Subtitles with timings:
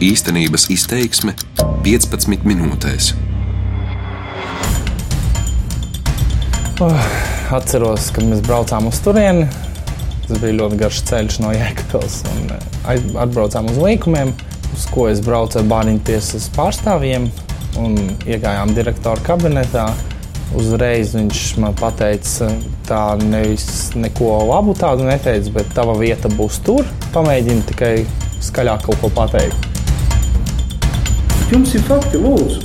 [0.00, 1.34] Īstenības izteiksme
[1.84, 3.10] 15 minūtēs.
[6.80, 7.08] Oh,
[7.52, 9.44] atceros, kad mēs braucām uz turieni.
[10.24, 12.16] Tas bija ļoti garš ceļš no Jēkabils.
[12.24, 14.32] Eh, atbraucām uz līkumiem,
[14.72, 17.28] uz ko es braucu ar bāriņu tiesas pārstāvjiem
[17.82, 19.90] un iegājām direktora kabinetā.
[20.56, 22.48] Uzreiz viņš man teica,
[22.88, 26.88] tā nevis neko labu tādu neteica, bet tava vieta būs tur.
[27.12, 27.92] Pamēģini tikai
[28.48, 29.69] skaļāk kaut ko pateikt.
[31.50, 32.60] Jums ir fakti, lūdzu.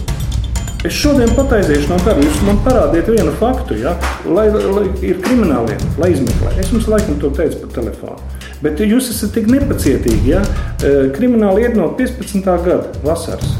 [0.86, 2.22] Es šodien pataisīšu no kara.
[2.22, 3.96] Jūs man parādiet vienu faktu, ja?
[4.30, 6.52] lai, lai ir krimināllieta, lai izmeklē.
[6.62, 8.20] Es jums laikam to teicu pa telefonu.
[8.62, 10.36] Bet jūs esat tik nepacietīgi.
[10.36, 10.44] Ja?
[10.86, 12.46] E, krimināla lieta no 15.
[12.46, 13.58] gada vasaras.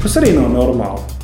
[0.00, 1.19] Tas arī nav normāli.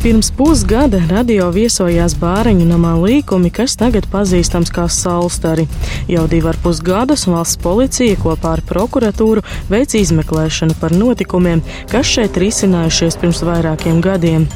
[0.00, 5.66] Pirms pusgada radio viesojās Bāriņu namā līkumi, kas tagad pazīstams kā Salstari.
[6.08, 11.60] Jau divi ar pus gadus valsts policija kopā ar prokuratūru veic izmeklēšanu par notikumiem,
[11.92, 14.48] kas šeit risinājušies pirms vairākiem gadiem.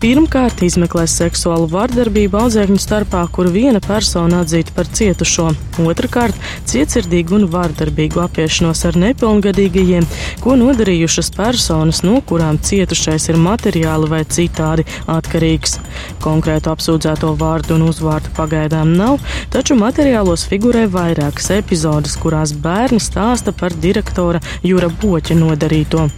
[0.00, 5.50] Pirmkārt, izmeklēs seksuālu vardarbību audzēkņu starpā, kur viena persona atzīta par cietušo.
[5.84, 6.38] Otrakārt,
[6.70, 10.06] cietsirdīgu un vardarbīgu apiešanos ar nepilngadīgajiem,
[10.40, 15.76] ko nodarījušas personas, no kurām cietušais ir materiāli vai citādi atkarīgs.
[16.24, 19.20] Konkrētu apsūdzēto vārdu un uzvārdu pagaidām nav,
[19.52, 26.08] taču materiālos figurē vairākas epizodes, kurās bērni stāsta par direktora Jūra Boķa nodarīto.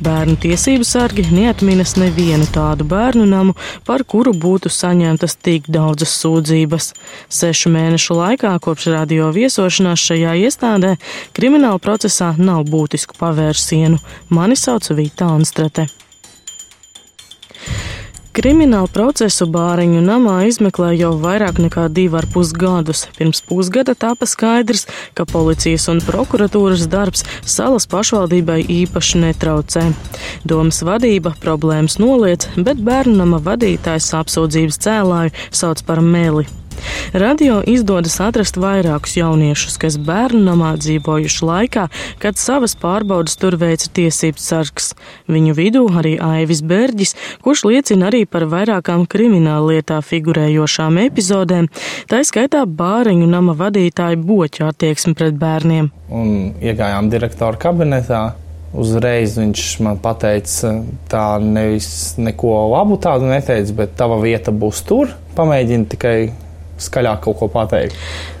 [0.00, 6.92] Bērnu tiesību sargi neatminas nevienu tādu bērnu namu, par kuru būtu saņemtas tik daudzas sūdzības.
[7.28, 10.96] Sešu mēnešu laikā kopš radio viesošanās šajā iestādē
[11.36, 14.00] krimināla procesā nav būtisku pavērsienu.
[14.30, 15.88] Mani sauc Vīta Anstrate.
[18.36, 23.06] Kriminālu procesu Bāriņu namā izmeklē jau vairāk nekā divu ar pus gadus.
[23.16, 24.84] Pirms pusgada tāpa skaidrs,
[25.16, 29.86] ka policijas un prokuratūras darbs salas pašvaldībai īpaši netraucē.
[30.44, 36.44] Domas vadība problēmas noliec, bet bērnu nama vadītājs apsūdzības cēlāju sauc par meli.
[37.16, 41.86] Radio izdodas atrast vairākus jauniešus, kas bērnu namā dzīvojuši laikā,
[42.22, 44.92] kad savas pārbaudas tur veica tiesības sargs.
[45.30, 47.14] Viņu vidū arī Aivis Berģis,
[47.44, 51.70] kurš liecina arī par vairākām krimināla lietā figurējošām epizodēm,
[52.10, 55.92] tā skaitā bāriņu nama vadītāju boķu attieksmi pret bērniem.
[56.10, 58.24] Un iegājām direktora kabinetā.
[58.76, 60.72] Uzreiz viņš man teica,
[61.08, 65.14] tā nevis neko labu tādu neteica, bet tava vieta būs tur.
[65.36, 66.16] Pamēģini tikai
[66.82, 67.96] skaļāk kaut ko pateikt.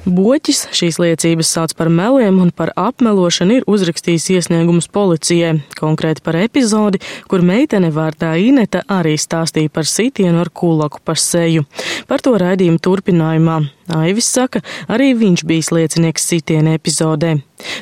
[0.06, 6.38] Boķis šīs liecības sauc par meliem un par apmelošanu ir uzrakstījis iesniegumus policijai, konkrēti par
[6.38, 11.66] epizodi, kur meitene vārdā Ineta arī stāstīja par sitienu ar kulaku pa seju.
[12.06, 13.64] Par to raidījumu turpinājumā
[13.94, 17.36] Aivis saka, arī viņš bijis liecinieks sitiena epizodē.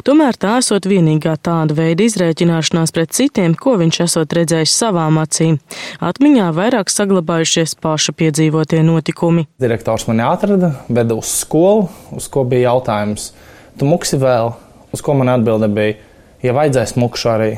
[0.06, 5.58] Tomēr tā esot vienīgā tāda veida izrēķināšanās pret citiem, ko viņš esot redzējis savām acīm.
[6.04, 9.46] Atmiņā vairāk saglabājušies paša piedzīvotie notikumi.
[9.62, 13.30] Direktors mani atrada, veda uz skolu, uz ko bija jautājums,
[13.78, 14.52] tu muksi vēl,
[14.94, 15.96] uz ko man atbilde bija,
[16.44, 17.50] ja vajadzēs mukšu arī,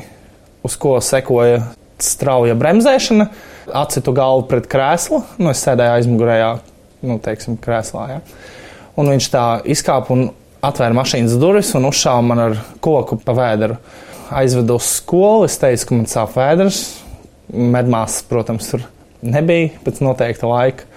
[0.67, 1.63] uz ko sekoja
[2.01, 3.27] strauja bremzēšana,
[3.77, 6.51] acitu galvu pret krēslu, nu es sēdēju aizmugurējā
[7.07, 8.05] nu, teiksim, krēslā.
[8.11, 8.19] Ja?
[8.97, 10.29] Un viņš tā izkāpa un
[10.65, 13.77] atvēra mašīnas durvis un uzšāva man ar koku pa vēderu.
[14.37, 16.81] Aizvedu uz skolu, es teicu, ka man sāp vēders.
[17.47, 18.83] Medmāsas, protams, tur
[19.23, 20.87] nebija pēc noteikta laika.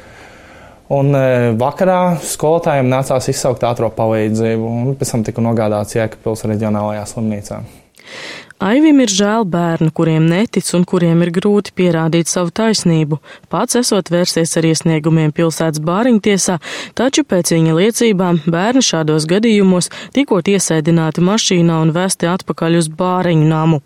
[0.91, 7.05] Un e, vakarā skolotājiem nācās izsaukt ātrā palīdzību, un pēc tam tika nogādāts Jēkabpils reģionālajā
[7.13, 7.61] slimnīcā.
[8.61, 13.17] Aivim ir žēl bērnu, kuriem netic un kuriem ir grūti pierādīt savu taisnību.
[13.49, 16.59] Pats esot vērsies ar iesniegumiem pilsētas bāriņtiesā,
[16.93, 23.49] taču pēc viņa liecībām bērni šādos gadījumos tikko iesēdināti mašīnā un vesti atpakaļ uz bāriņu
[23.49, 23.81] namu.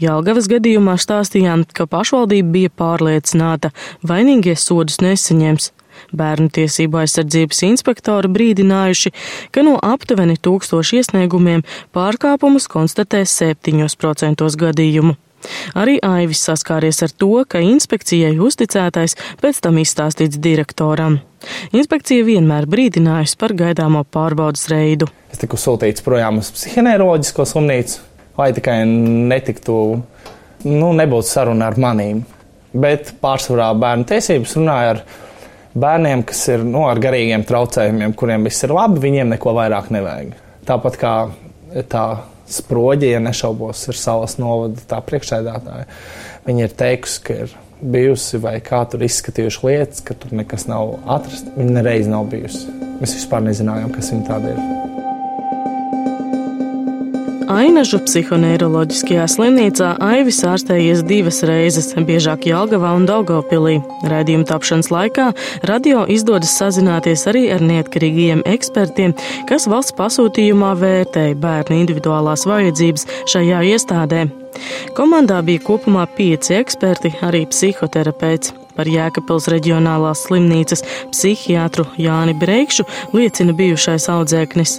[0.00, 3.74] Jālgavas gadījumā stāstījām, ka pašvaldība bija pārliecināta,
[4.06, 5.72] vainīgie sodus nesaņems.
[6.14, 9.12] Bērnu tiesību aizsardzības inspektori brīdinājuši,
[9.50, 11.64] ka no aptuveni tūkstoši iesniegumiem
[11.96, 15.16] pārkāpumus konstatē 7% gadījumu.
[15.78, 21.20] Arī Aivis saskāries ar to, ka inspekcijai uzticētais pēc tam izstāstīts direktoram.
[21.76, 25.08] Inspekcija vienmēr brīdinājusi par gaidāmo pārbaudas reidu.
[25.32, 28.00] Es tiku sūtīts projām uz psihineiroloģisko slimnīcu,
[28.40, 29.76] lai tikai netiktu,
[30.66, 32.24] nu, nebūtu saruna ar manīm.
[32.76, 35.04] Bet pārsvarā bērnu tiesības runāja ar
[35.80, 40.32] bērniem, kas ir nu, ar garīgiem traucējumiem, kuriem viss ir labi, viņiem neko vairāk nevajag.
[40.66, 41.12] Tāpat kā
[41.90, 42.06] tā
[42.50, 45.86] sproģi, ja nešaubos, ir salas novada tā priekšsēdētāja.
[46.46, 50.96] Viņa ir teikusi, ka ir bijusi vai kā tur izskatījuši lietas, ka tur nekas nav
[51.04, 51.52] atrasts.
[51.58, 52.68] Viņa nereiz nav bijusi.
[53.00, 54.95] Mēs vispār nezinājām, kas viņa tāda ir.
[57.46, 63.76] Ainažu psihoneiroloģiskajā slimnīcā Aivis ārstējies divas reizes, biežāk Jelgavā un Daugavpilī.
[64.10, 65.28] Raidījuma tapšanas laikā
[65.70, 69.14] radio izdodas sazināties arī ar neatkarīgiem ekspertiem,
[69.46, 74.26] kas valsts pasūtījumā vērtēja bērnu individuālās vajadzības šajā iestādē.
[74.98, 78.65] Komandā bija kopumā pieci eksperti, arī psihoterapeits.
[78.76, 82.84] Par Jēkabpils reģionālās slimnīcas psihiatru Jāni Breikšu
[83.16, 84.76] liecina bijušais audzēknis.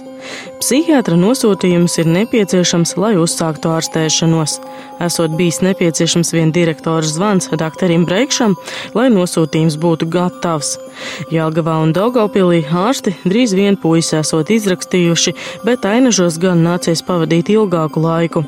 [0.58, 4.58] Psihiatra nosūtījums ir nepieciešams, lai uzsāktu ārstēšanos.
[5.02, 8.56] Esot bijis nepieciešams vien direktora zvans doktoram Breikšam,
[8.98, 10.76] lai nosūtījums būtu gatavs.
[11.34, 15.34] Jelgavā un Daugavpilī ārsti drīz vien puisi esot izrakstījuši,
[15.66, 18.46] bet ainažos gan nācies pavadīt ilgāku laiku.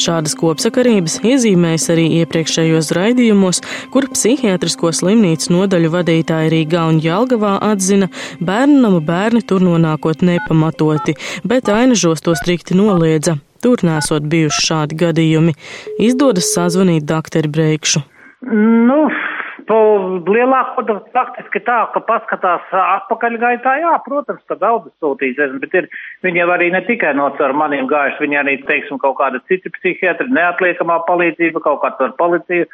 [0.00, 3.62] Šādas kopsakarības iezīmējas arī iepriekšējos raidījumos,
[3.94, 8.10] kur psihiatrisko slimnīcu nodaļu vadītāji Rīgā un Jelgavā atzina,
[8.40, 13.38] bērnu nama bērni tur nonākot nepamatoti, bet ainažos to strikti noliedza.
[13.62, 15.52] Tur nesot bijuši šādi gadījumi.
[16.02, 18.02] Izdodas sazvanīt doktoru Breikšu.
[18.50, 19.04] Nu,
[19.68, 19.78] Po
[20.26, 20.82] lielāko
[21.14, 25.88] faktiski tā, ka paskatās atpakaļgaitā, jā, protams, ka daudz sūtīsies, bet ir,
[26.26, 29.70] viņi jau arī ne tikai no ar maniem gājuši, viņi arī, teiksim, kaut kāda cita
[29.78, 32.68] psihiatri, neatliekamā palīdzība, kaut kāds ar policiju,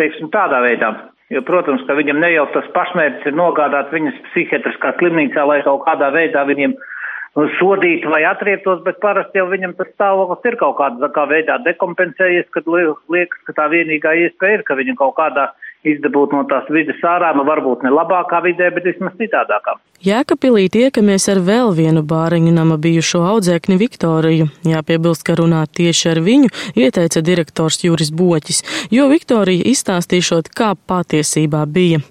[0.00, 0.94] teiksim, tādā veidā.
[1.32, 5.86] Jo, protams, ka viņam ne jau tas pašmērķis ir nogādāt viņas psihiatriskā slimnīcā, lai kaut
[5.86, 6.76] kādā veidā viņiem
[7.58, 12.46] sodītu vai atrieptos, bet parasti jau viņam tas stāvoklis ir kaut kādā kā veidā dekompensējies,
[12.54, 15.48] kad liekas, ka tā vienīgā iespēja ir, ka viņu kaut kādā
[15.84, 19.76] izdabūt no tās vidas ārā, nu varbūt ne labākā vidē, bet vismaz citādākā.
[20.04, 24.48] Jēkabpilī tiekamies ar vēl vienu bāriņu nama bijušo audzēkni Viktoriju.
[24.68, 31.64] Jāpiebilst, ka runāt tieši ar viņu ieteica direktors Juris Boķis, jo Viktorija izstāstīšot, kā patiesībā
[31.68, 32.02] bija.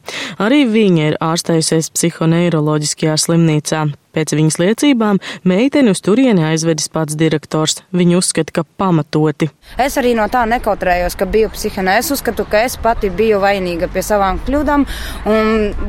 [0.42, 3.90] Arī viņa ir ārstējusies psihoneiroloģiskajā slimnīcā.
[4.14, 5.18] Pēc viņas liecībām
[5.50, 7.80] meiteni uz turieni aizvedis pats direktors.
[7.98, 9.48] Viņa uzskata, ka pamatoti.
[9.82, 11.96] Es arī no tā nekautrējos, ka biju psihiatrā.
[11.98, 14.86] Es uzskatu, ka es pati biju vainīga pie savām kļūdām.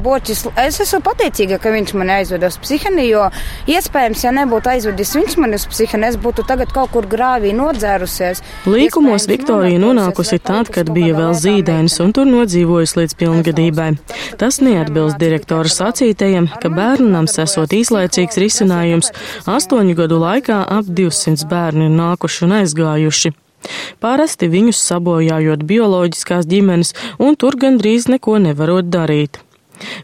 [0.07, 5.13] Boķis, es esmu pateicīga, ka viņš mani aizveda uz psihiatriju, jo iespējams, ja nebūtu aizvedis
[5.19, 8.41] viņš mani uz psihiatriju, es būtu tagad kaut kur grāvī nodzērusies.
[8.65, 13.91] Līkumos Viktorija nonākusi tad, kad bija vēl zīdainis un tur nodzīvojusi līdz pilngadībai.
[14.41, 19.13] Tas neatbilst direktora sacītajiem, ka bērnams esot īslaicīgi mērķiecīgs risinājums.
[19.47, 23.33] Astoņu gadu laikā ap 200 bērni ir nākuši un aizgājuši.
[24.01, 29.41] Parasti viņus sabojājot bioloģiskās ģimenes, un tur gandrīz neko nevarot darīt.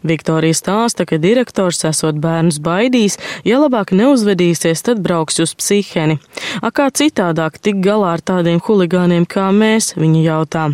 [0.03, 3.17] Viktorija stāsta, ka direktors esot bērnus baidījis,
[3.47, 6.19] ja labāk neuzvedīsies, tad brauks uz psiheni.
[6.61, 10.71] A kā citādāk tik galā ar tādiem huligāniem kā mēs, viņa jautā.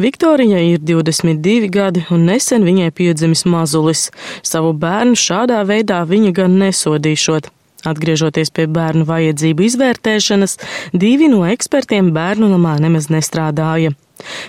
[0.00, 4.08] Viktorijai ir 22 gadi un nesen viņai piedzimis mazulis.
[4.42, 7.50] Savu bērnu šādā veidā viņa gan nesodīšot.
[7.84, 10.56] Atgriežoties pie bērnu vajadzību izvērtēšanas,
[10.96, 13.92] divi no ekspertiem bērnu namā nemaz nestrādāja.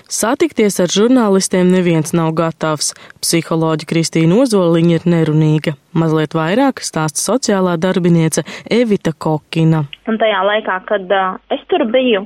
[0.08, 2.92] Satikties ar žurnālistiem neviens nav gatavs.
[3.20, 5.74] Psiholoģija Kristīna Ozoliņa ir nerunīga.
[5.96, 9.84] Mazliet vairāk stāsta sociālā darbiniece Evita Kokina.
[10.08, 12.24] Un tajā laikā, kad uh, es tur biju,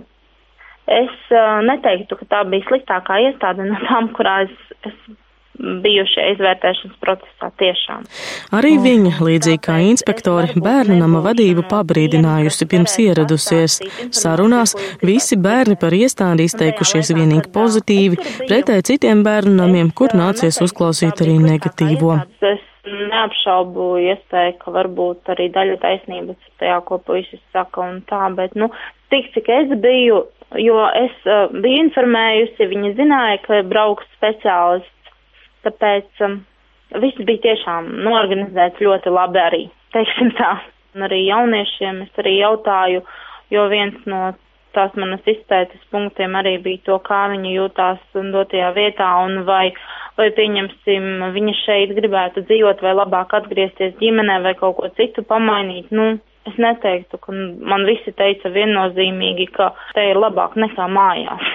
[0.90, 4.54] Es uh, neteiktu, ka tā bija sliktākā iestāde no tām, kurā es,
[4.88, 4.96] es
[5.84, 8.06] biju šajā izvērtēšanas procesā tiešām.
[8.56, 13.78] Arī viņa, līdzīgi kā inspektori, bērnu nama vadību pabrīdinājusi pirms ieradusies.
[14.16, 21.23] Sarunās visi bērni par iestādi izteikušies vienīgi pozitīvi, pretēji citiem bērnu namiem, kur nācies uzklausīt
[21.25, 22.16] arī negatīvo.
[22.40, 28.56] Es neapšaubu iespēju, ka varbūt arī daļa taisnības tajā, ko puisis saka un tā, bet,
[28.59, 28.73] nu,
[29.12, 30.25] tik cik es biju
[30.59, 35.14] jo es uh, biju informējusi, viņi zināja, ka brauks speciālists,
[35.66, 36.40] tāpēc um,
[37.02, 39.64] viss bija tiešām norganizēts ļoti labi arī,
[39.95, 40.59] teiksim tā.
[40.97, 43.04] Un arī jauniešiem es arī jautāju,
[43.54, 44.33] jo viens no
[44.75, 49.71] tās manas izpētes punktiem arī bija to, kā viņi jūtās dotajā vietā un vai,
[50.19, 55.90] vai pieņemsim, viņa šeit gribētu dzīvot vai labāk atgriezties ģimenē vai kaut ko citu pamainīt.
[55.95, 56.16] Nu,
[56.50, 57.35] Es neteiktu, ka
[57.73, 61.50] man visi teica viennozīmīgi, ka te ir labāk nekā mājās.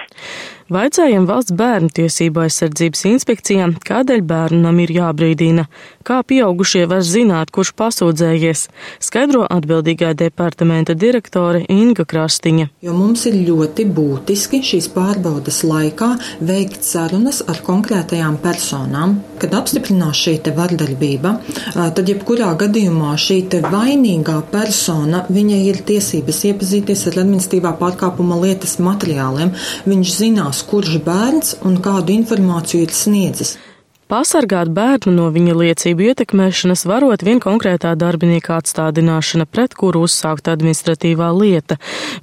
[0.66, 5.68] Vaicājam valsts bērnu tiesību aizsardzības inspekcijām, kādēļ bērnam ir jābrīdina,
[6.02, 8.64] kā pieaugušie var zināt, kurš pasūdzējies,
[8.98, 12.66] skaidro atbildīgā departamenta direktore Inga Krastiņa.
[12.82, 16.08] Jo mums ir ļoti būtiski šīs pārbaudas laikā
[16.48, 19.20] veikt sarunas ar konkrētajām personām.
[19.38, 21.36] Kad apstiprinās šī vardarbība,
[21.76, 23.38] tad jebkurā gadījumā šī
[23.70, 24.85] vainīgā persona,
[25.32, 29.54] viņai ir tiesības iepazīties ar administratīvā pārkāpuma lietas materiāliem.
[29.86, 33.56] Viņš zinās, kurš bērns un kādu informāciju ir sniedzis.
[34.06, 41.32] Pasargāt bērnu no viņa liecību ietekmēšanas varot vien konkrētā darbinieka atstādināšana, pret kuru uzsākta administratīvā
[41.34, 41.74] lieta.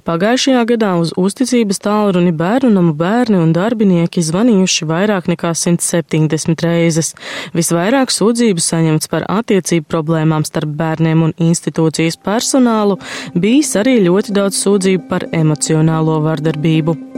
[0.08, 7.12] Pagājušajā gadā uz uzticības tālruni bērnu namu bērni un darbinieki zvanījuši vairāk nekā 170 reizes.
[7.52, 12.96] Visvairāk sūdzību saņemts par attiecību problēmām starp bērniem un institūcijas personālu,
[13.36, 17.13] bijis arī ļoti daudz sūdzību par emocionālo vardarbību.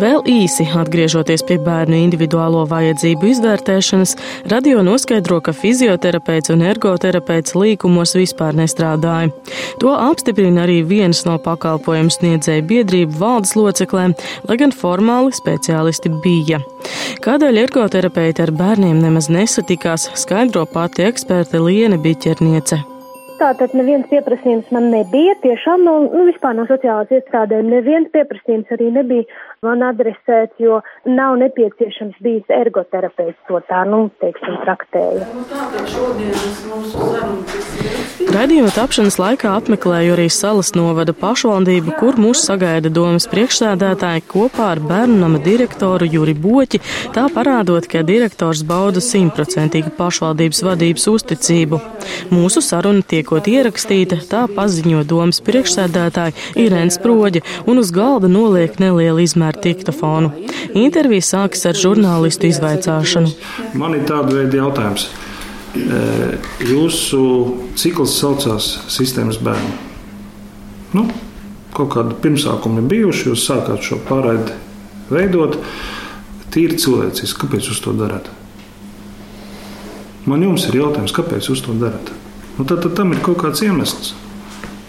[0.00, 4.14] Vēl īsi atgriežoties pie bērnu individuālo vajadzību izvērtēšanas,
[4.48, 9.28] radio noskaidro, ka fizioterapeits un ergoterapeits līkumos vispār nestrādāja.
[9.82, 14.14] To apstiprina arī viens no pakalpojumu sniedzēju biedrību valdes locekļiem,
[14.48, 16.62] lai gan formāli speciālisti bija.
[17.20, 22.80] Kādēļ ergoterapeiti ar bērniem nemaz nesatikās, skaidro pati eksperte Liene Biķerniece.
[23.40, 28.90] Tātad neviens pieprasījums man nebija, tiešām no, nu, vispār no sociālās iestādēm neviens pieprasījums arī
[28.92, 29.24] nebija
[29.64, 35.24] man adresēts, jo nav nepieciešams bijis ergoterapeits to tā, nu, teiksim, traktēja.
[38.30, 44.80] Radījuma tapšanas laikā apmeklēju arī salas novada pašvaldību, kur mūs sagaida domas priekšsēdētāji kopā ar
[44.84, 46.80] bērnu nama direktoru Juri Boķi,
[47.16, 51.80] tā parādot, ka direktors bauda simtprocentīgu pašvaldības vadības uzticību.
[52.30, 59.22] Mūsu saruna tiekot ierakstīta, tā paziņo domas priekšsēdētāji Irēns Proģi un uz galda noliek nelielu
[59.22, 60.32] izmēru diktofonu.
[60.74, 63.30] Intervija sākas ar žurnālistu izvaicāšanu.
[63.78, 65.06] Man ir tāda veida jautājums.
[65.78, 66.00] E,
[66.66, 67.20] jūsu
[67.78, 69.70] cikls saucās sistēmas bērnu.
[70.98, 71.06] Nu,
[71.76, 74.56] kaut kāda pirmsākuma ir bijuši, jūs sākāt šo pārraidi
[75.10, 75.60] veidot.
[76.50, 78.26] Tīri cilvēciski, kāpēc jūs to darāt?
[80.26, 82.10] Man jums ir jautājums, kāpēc jūs to darāt?
[82.58, 84.14] Nu, tad, tad tam ir kaut kāds iemesls.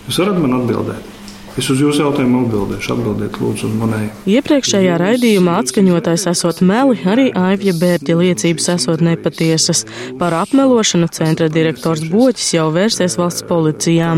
[0.07, 1.10] Jūs varat man atbildēt.
[1.59, 2.93] Es uz jūsu jautājumu atbildēšu.
[2.93, 4.05] Atbildiet, lūdzu, manai.
[4.29, 9.83] Iepriekšējā raidījumā atskaņotājs esot meli, arī Aivja Bērķa liecības esot nepatiesas.
[10.19, 14.13] Par apmelošanu centra direktors Boķis jau vērsies valsts policijā.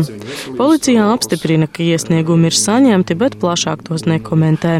[0.60, 4.76] Policijā apstiprina, ka iesniegumi ir saņemti, bet plašāk tos nekomentē.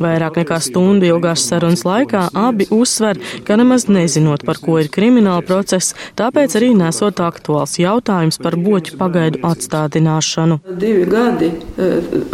[0.00, 5.44] Vairāk nekā stundu ilgās sarunas laikā abi uzsver, ka nemaz nezinot, par ko ir krimināla
[5.44, 10.62] process, tāpēc arī nesot aktuāls jautājums par Boķu pagaidu atstādināšanu.
[10.80, 11.52] Divi gadi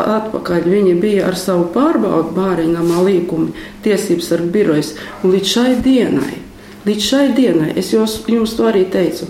[0.03, 4.95] atpakaļ viņi bija ar savu pārbaudu bāriņamā līkumi tiesības ar birojas.
[5.23, 6.38] Un līdz šai dienai,
[6.88, 9.29] līdz šai dienai, es jūs, jums to arī teicu,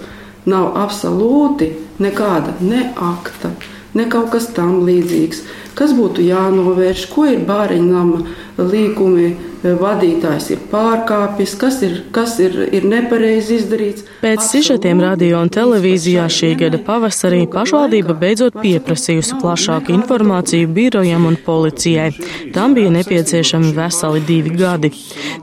[0.48, 3.52] nav absolūti nekāda ne akta,
[3.94, 5.44] ne kaut kas tam līdzīgs.
[5.78, 8.24] Kas būtu jānovērš, ko ir bāriņama
[8.58, 9.28] līkumi
[9.62, 14.04] vadītājs ir pārkāpis, kas ir, kas ir, ir nepareizi izdarīts.
[14.22, 21.38] Pēc sižetiem radio un televīzijā šī gada pavasarī pašvaldība beidzot pieprasījusi plašāku informāciju birojam un
[21.46, 22.12] policijai.
[22.54, 24.92] Tam bija nepieciešami veseli divi gadi.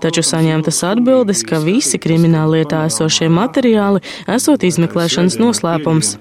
[0.03, 6.15] Taču saņemtas atbildes, ka visi krimināllietā esošie materiāli esot izmeklēšanas noslēpums.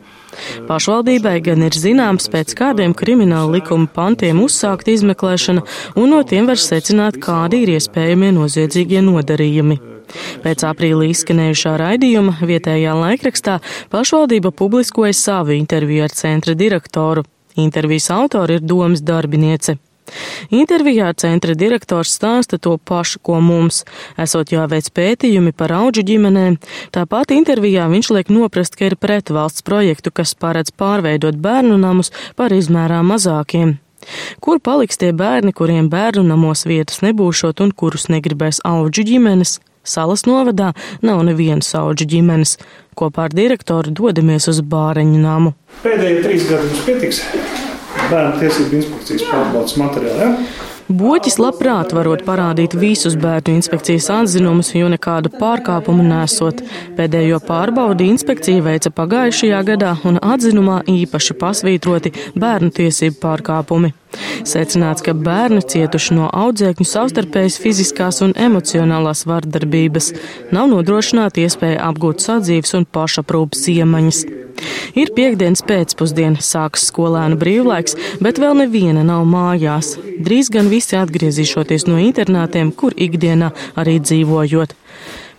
[0.69, 5.65] Pašvaldībai gan ir zināms, pēc kādiem krimināla likuma pantiem uzsākt izmeklēšana,
[5.97, 9.81] un no tiem var secināt, kādi ir iespējamie noziedzīgie nodarījumi.
[10.45, 13.59] Pēc aprīlī izskanējušā raidījuma vietējā laikrakstā
[13.95, 17.25] pašvaldība publiskoja savu interviju ar centra direktoru.
[17.57, 19.79] Intervijas autori ir domas darbiniece.
[20.55, 23.83] Intervijā centra direktors stāsta to pašu, ko mums,
[24.21, 26.59] esot jāveic pētījumi par auģu ģimenēm.
[26.95, 32.13] Tāpat intervijā viņš liek noprast, ka ir pret valsts projektu, kas paredz pārveidot bērnu namus
[32.37, 33.79] par izmērā mazākiem.
[34.45, 39.59] Kur paliks tie bērni, kuriem bērnu namos vietas nebūšot un kurus negribēs auģu ģimenes?
[39.85, 40.71] Salas novadā
[41.05, 42.57] nav nevienas auģu ģimenes.
[42.97, 45.53] Kopā ar direktoru dodamies uz bāreņu namu.
[45.85, 47.21] Pēdējie trīs gadi mums pietiks
[48.13, 50.23] bērnu tiesību inspekcijas pārbaudas materiāli.
[50.23, 50.73] Ja?
[50.85, 56.61] Boķis labprāt varot parādīt visus bērnu inspekcijas atzinumus, jo nekādu pārkāpumu nesot.
[56.99, 63.95] Pēdējo pārbaudi inspekcija veica pagājušajā gadā un atzinumā īpaši pasvītroti bērnu tiesību pārkāpumi.
[64.45, 70.13] Secināts, ka bērni cietuši no audzēkņu savstarpējas fiziskās un emocionālās vardarbības,
[70.53, 74.27] nav nodrošināta iespēja apgūt sadzīves un pašaprūpas iemaņas.
[74.95, 79.95] Ir piekdienas pēcpusdiena, sākas skolēnu brīvlaiks, bet vēl neviena nav mājās.
[80.25, 84.77] Drīz gan visi atgriezīšoties no internātiem, kur ikdienā arī dzīvojot.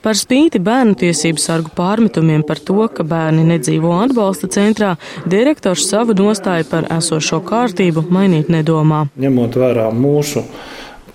[0.06, 4.92] Par spīti bērnu tiesību sargu pārmetumiem par to, ka bērni nedzīvo atbalsta centrā,
[5.26, 9.08] direktors savu nostāju par esošo kārtību mainīt nedomā.
[9.18, 10.44] Ņemot vērā mūsu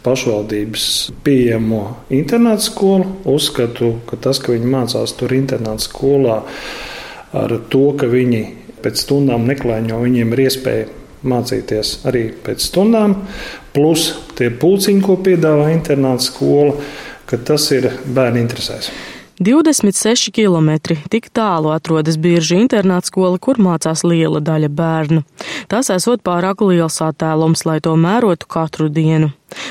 [0.02, 0.87] pašvaldības
[1.23, 1.85] pieejamo
[2.19, 6.40] internāta skolu, uzskatu, ka tas, ka viņi mācās tur internāta skolā,
[7.37, 8.42] ar to, ka viņi
[8.80, 10.88] pēc stundām neklaiņo, viņiem ir iespēja
[11.30, 13.16] mācīties arī pēc stundām,
[13.75, 16.75] plus tie pulciņi, ko piedāvā internāta skola,
[17.28, 18.90] ka tas ir bērnu interesēs.
[19.40, 20.75] 26 km
[21.09, 25.23] tik tālu atrodas bieži internāta skola, kur mācās liela daļa bērnu.
[25.73, 29.30] Tas esot pārāk liels attēlums, lai to mērotu katru dienu.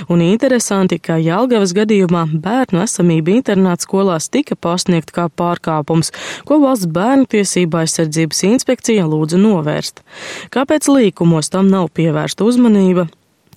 [0.10, 6.10] Un interesanti, ka Jālgavas gadījumā bērnu esamība internāta skolās tika pasniegta kā pārkāpums,
[6.50, 10.02] ko valsts bērnu tiesība aizsardzības inspekcija lūdza novērst.
[10.50, 13.06] Kāpēc līkumos tam nav pievērsta uzmanība,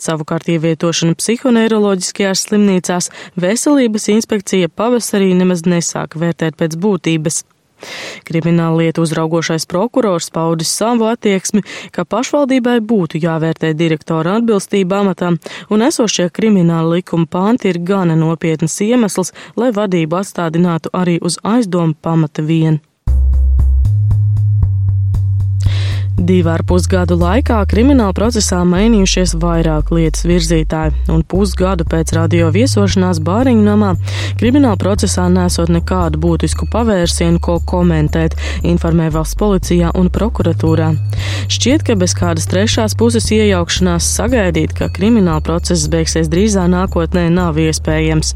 [0.02, 7.42] Savukārt ievietošana psihoneiroloģiskajās slimnīcās veselības inspekcija pavasarī nemaz nesāka vērtēt pēc būtības.
[8.26, 11.62] Krimināla lietu uzraugošais prokurors paudis savu attieksmi,
[11.94, 15.38] ka pašvaldībai būtu jāvērtē direktora atbilstība amatam,
[15.70, 21.98] un esošie krimināla likuma panti ir gana nopietnas iemesls, lai vadību atstādinātu arī uz aizdomu
[21.98, 22.80] pamata vien.
[26.12, 33.20] Divu ar pusgadu laikā krimināla procesā mainījušies vairāk lietas virzītāji, un pusgadu pēc radio viesošanās
[33.24, 33.94] Bāriņu namā
[34.40, 40.90] krimināla procesā nesot nekādu būtisku pavērsienu, ko komentēt, informē valsts policijā un prokuratūrā.
[41.52, 47.56] Šķiet, ka bez kādas trešās puses iejaukšanās sagaidīt, ka krimināla process beigsies drīzā nākotnē, nav
[47.62, 48.34] iespējams.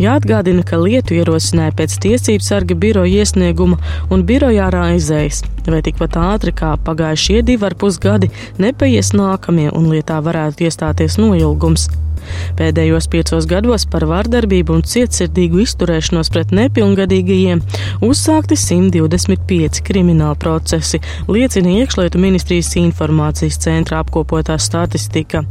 [0.00, 3.76] Jāatgādina, ka lietu ierosināja pēc tiesību sarga biroja iesnieguma
[4.10, 8.30] un birojā raizējas, vai tikpat ātri kā pagājušajā šie divi ar pus gadi
[8.62, 11.88] nepaies nākamie un lietā varētu iestāties noilgums.
[12.58, 17.62] Pēdējos piecos gados par vārdarbību un cietsirdīgu izturēšanos pret nepilngadīgajiem
[18.06, 25.44] uzsākti 125 krimināla procesi, liecina iekšlietu ministrijas informācijas centra apkopotā statistika.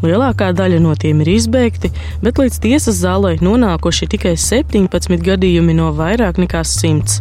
[0.00, 1.90] Lielākā daļa no tiem ir izbeigti,
[2.24, 7.20] bet līdz tiesas zālē nonākuši tikai 17 gadījumi no vairāk nekā 100.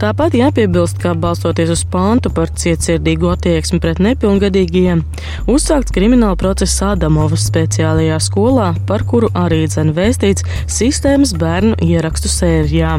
[0.00, 5.04] Tāpat jāpiebilst, ka balstoties uz pāntu par cietsirdīgu attieksmi pret nepilngadīgajiem,
[5.52, 10.46] uzsākts krimināla process Adamovas speciālajā skolā, par kuru arī dzen vēstīts
[10.78, 12.96] sistēmas bērnu ierakstu sērijā.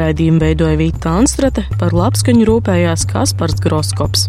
[0.00, 4.28] Raidījumu veidoja Vīta Anstrate, par labskaņu rūpējās Kaspars Groskops.